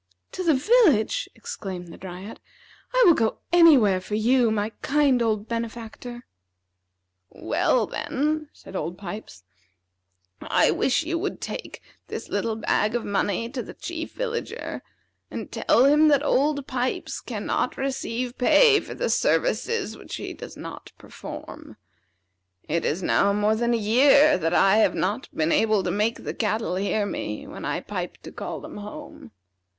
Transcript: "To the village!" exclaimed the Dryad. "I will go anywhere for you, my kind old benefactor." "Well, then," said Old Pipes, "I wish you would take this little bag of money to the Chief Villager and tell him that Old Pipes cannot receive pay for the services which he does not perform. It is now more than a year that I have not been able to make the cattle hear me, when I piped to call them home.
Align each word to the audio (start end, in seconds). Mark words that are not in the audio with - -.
"To 0.31 0.43
the 0.43 0.55
village!" 0.55 1.29
exclaimed 1.35 1.89
the 1.89 1.97
Dryad. 1.97 2.39
"I 2.91 3.03
will 3.05 3.13
go 3.13 3.37
anywhere 3.53 4.01
for 4.01 4.15
you, 4.15 4.49
my 4.49 4.71
kind 4.81 5.21
old 5.21 5.47
benefactor." 5.47 6.25
"Well, 7.29 7.85
then," 7.85 8.49
said 8.51 8.75
Old 8.75 8.97
Pipes, 8.97 9.43
"I 10.41 10.71
wish 10.71 11.03
you 11.03 11.19
would 11.19 11.39
take 11.39 11.83
this 12.07 12.29
little 12.29 12.55
bag 12.55 12.95
of 12.95 13.05
money 13.05 13.47
to 13.49 13.61
the 13.61 13.75
Chief 13.75 14.11
Villager 14.13 14.81
and 15.29 15.51
tell 15.51 15.85
him 15.85 16.07
that 16.07 16.25
Old 16.25 16.65
Pipes 16.65 17.21
cannot 17.21 17.77
receive 17.77 18.39
pay 18.39 18.79
for 18.79 18.95
the 18.95 19.07
services 19.07 19.95
which 19.95 20.15
he 20.15 20.33
does 20.33 20.57
not 20.57 20.91
perform. 20.97 21.77
It 22.67 22.85
is 22.85 23.03
now 23.03 23.33
more 23.33 23.55
than 23.55 23.75
a 23.75 23.77
year 23.77 24.35
that 24.39 24.55
I 24.55 24.77
have 24.77 24.95
not 24.95 25.29
been 25.31 25.51
able 25.51 25.83
to 25.83 25.91
make 25.91 26.23
the 26.23 26.33
cattle 26.33 26.73
hear 26.77 27.05
me, 27.05 27.45
when 27.45 27.65
I 27.65 27.81
piped 27.81 28.23
to 28.23 28.31
call 28.31 28.61
them 28.61 28.77
home. 28.77 29.29